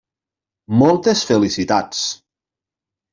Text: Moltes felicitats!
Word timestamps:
Moltes 0.83 1.21
felicitats! 1.31 1.99